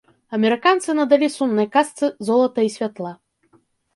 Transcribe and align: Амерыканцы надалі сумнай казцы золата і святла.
Амерыканцы 0.35 0.95
надалі 0.99 1.27
сумнай 1.33 1.67
казцы 1.75 2.09
золата 2.29 2.59
і 2.69 2.73
святла. 2.79 3.13